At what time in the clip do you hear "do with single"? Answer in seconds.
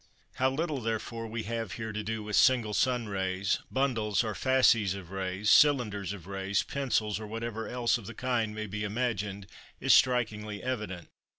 2.01-2.73